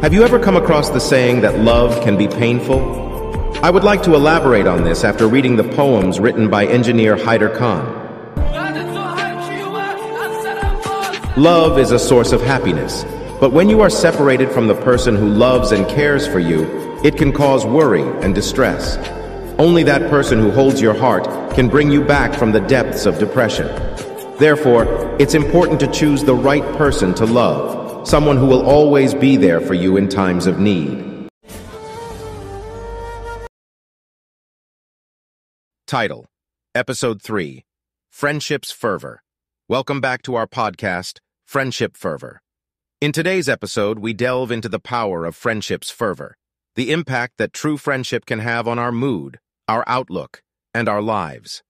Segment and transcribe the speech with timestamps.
[0.00, 2.78] Have you ever come across the saying that love can be painful?
[3.64, 7.52] I would like to elaborate on this after reading the poems written by engineer Haider
[7.52, 7.84] Khan.
[11.36, 13.02] Love is a source of happiness,
[13.40, 17.16] but when you are separated from the person who loves and cares for you, it
[17.16, 18.96] can cause worry and distress.
[19.58, 21.24] Only that person who holds your heart
[21.56, 23.66] can bring you back from the depths of depression.
[24.38, 29.36] Therefore, it's important to choose the right person to love someone who will always be
[29.36, 31.28] there for you in times of need.
[35.86, 36.24] Title
[36.74, 37.64] Episode 3
[38.10, 39.22] Friendship's Fervor.
[39.68, 42.40] Welcome back to our podcast, Friendship Fervor.
[43.02, 46.34] In today's episode, we delve into the power of friendship's fervor,
[46.76, 49.38] the impact that true friendship can have on our mood,
[49.68, 51.62] our outlook, and our lives.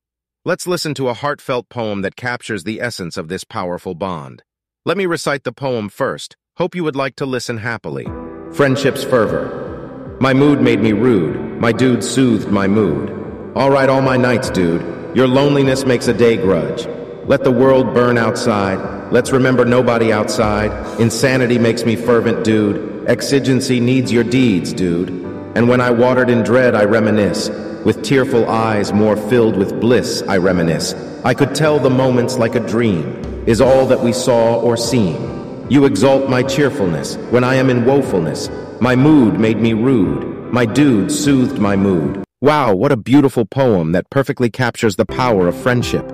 [0.44, 4.44] Let's listen to a heartfelt poem that captures the essence of this powerful bond.
[4.87, 6.37] Let me recite the poem first.
[6.56, 8.06] Hope you would like to listen happily.
[8.52, 10.16] Friendship's fervor.
[10.20, 11.60] My mood made me rude.
[11.60, 13.11] My dude soothed my mood.
[13.56, 14.80] All right, all my nights, dude.
[15.17, 16.86] Your loneliness makes a day grudge.
[17.27, 19.12] Let the world burn outside.
[19.12, 20.70] Let's remember nobody outside.
[21.00, 23.06] Insanity makes me fervent, dude.
[23.08, 25.11] Exigency needs your deeds, dude.
[25.56, 27.48] And when I watered in dread, I reminisce.
[27.89, 30.92] With tearful eyes more filled with bliss, I reminisce.
[31.25, 33.06] I could tell the moments like a dream
[33.47, 35.67] is all that we saw or seen.
[35.70, 38.50] You exalt my cheerfulness when I am in woefulness.
[38.83, 40.53] My mood made me rude.
[40.53, 42.22] My dude soothed my mood.
[42.42, 46.06] Wow, what a beautiful poem that perfectly captures the power of friendship.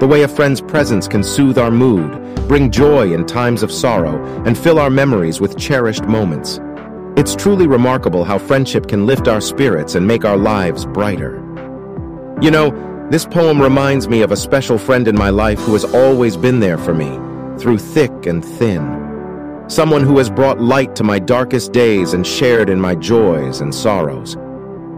[0.00, 2.12] The way a friend's presence can soothe our mood,
[2.48, 6.60] bring joy in times of sorrow, and fill our memories with cherished moments.
[7.16, 11.36] It's truly remarkable how friendship can lift our spirits and make our lives brighter.
[12.42, 12.72] You know,
[13.08, 16.58] this poem reminds me of a special friend in my life who has always been
[16.58, 17.10] there for me,
[17.56, 19.64] through thick and thin.
[19.68, 23.72] Someone who has brought light to my darkest days and shared in my joys and
[23.72, 24.36] sorrows.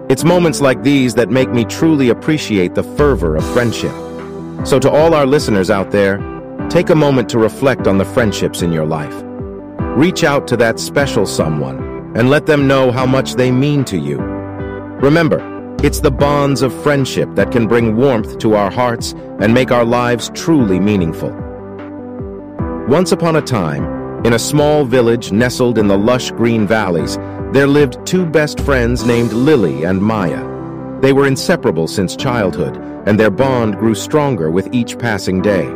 [0.09, 3.92] It's moments like these that make me truly appreciate the fervor of friendship.
[4.66, 6.16] So to all our listeners out there,
[6.71, 9.22] take a moment to reflect on the friendships in your life.
[9.99, 11.86] Reach out to that special someone
[12.16, 14.16] and let them know how much they mean to you.
[14.16, 15.38] Remember,
[15.82, 19.84] it's the bonds of friendship that can bring warmth to our hearts and make our
[19.84, 21.31] lives truly meaningful.
[22.88, 27.19] Once upon a time, in a small village nestled in the lush green valleys,
[27.53, 30.43] there lived two best friends named Lily and Maya.
[31.00, 32.76] They were inseparable since childhood,
[33.06, 35.71] and their bond grew stronger with each passing day.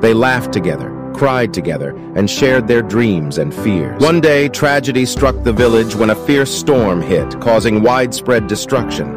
[0.00, 4.02] They laughed together, cried together, and shared their dreams and fears.
[4.02, 9.14] One day, tragedy struck the village when a fierce storm hit, causing widespread destruction.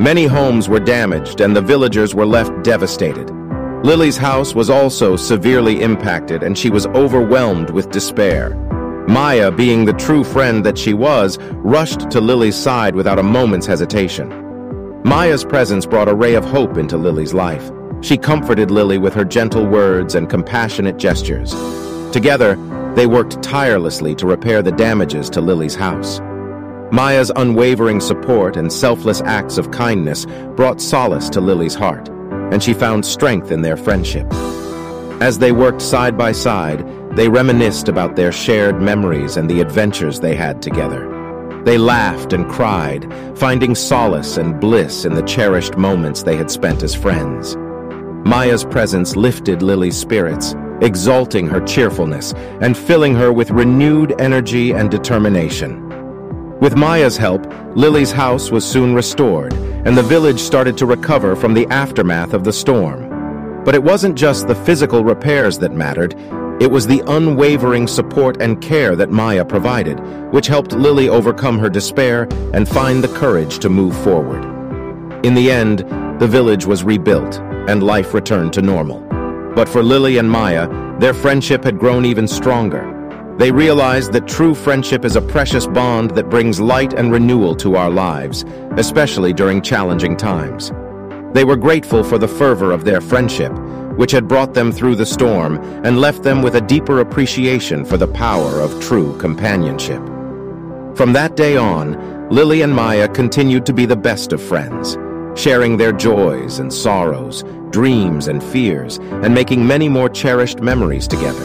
[0.00, 3.30] Many homes were damaged and the villagers were left devastated.
[3.82, 8.54] Lily's house was also severely impacted and she was overwhelmed with despair.
[9.08, 13.66] Maya, being the true friend that she was, rushed to Lily's side without a moment's
[13.66, 14.28] hesitation.
[15.02, 17.70] Maya's presence brought a ray of hope into Lily's life.
[18.00, 21.52] She comforted Lily with her gentle words and compassionate gestures.
[22.12, 22.56] Together,
[22.94, 26.20] they worked tirelessly to repair the damages to Lily's house.
[26.90, 30.26] Maya's unwavering support and selfless acts of kindness
[30.56, 34.26] brought solace to Lily's heart, and she found strength in their friendship.
[35.20, 40.20] As they worked side by side, they reminisced about their shared memories and the adventures
[40.20, 41.62] they had together.
[41.64, 46.82] They laughed and cried, finding solace and bliss in the cherished moments they had spent
[46.82, 47.56] as friends.
[48.28, 54.90] Maya's presence lifted Lily's spirits, exalting her cheerfulness and filling her with renewed energy and
[54.90, 55.88] determination.
[56.60, 61.54] With Maya's help, Lily's house was soon restored, and the village started to recover from
[61.54, 63.64] the aftermath of the storm.
[63.64, 66.14] But it wasn't just the physical repairs that mattered,
[66.60, 70.00] it was the unwavering support and care that Maya provided,
[70.32, 74.44] which helped Lily overcome her despair and find the courage to move forward.
[75.24, 75.78] In the end,
[76.20, 79.00] the village was rebuilt, and life returned to normal.
[79.54, 80.68] But for Lily and Maya,
[80.98, 82.98] their friendship had grown even stronger,
[83.38, 87.76] they realized that true friendship is a precious bond that brings light and renewal to
[87.76, 88.44] our lives,
[88.76, 90.72] especially during challenging times.
[91.34, 93.52] They were grateful for the fervor of their friendship,
[93.96, 97.96] which had brought them through the storm and left them with a deeper appreciation for
[97.96, 100.04] the power of true companionship.
[100.96, 104.96] From that day on, Lily and Maya continued to be the best of friends,
[105.38, 111.44] sharing their joys and sorrows, dreams and fears, and making many more cherished memories together.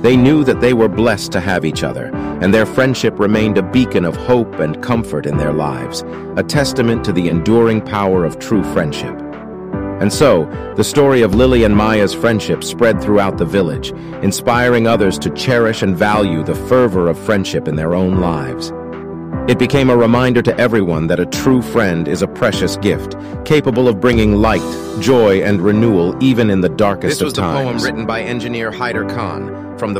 [0.00, 2.06] They knew that they were blessed to have each other,
[2.40, 6.02] and their friendship remained a beacon of hope and comfort in their lives,
[6.36, 9.14] a testament to the enduring power of true friendship.
[10.00, 10.46] And so,
[10.76, 13.90] the story of Lily and Maya's friendship spread throughout the village,
[14.22, 18.72] inspiring others to cherish and value the fervor of friendship in their own lives.
[19.50, 23.88] It became a reminder to everyone that a true friend is a precious gift, capable
[23.88, 24.62] of bringing light,
[25.00, 27.34] joy, and renewal even in the darkest of times.
[27.34, 29.69] This was the poem written by engineer Haider Khan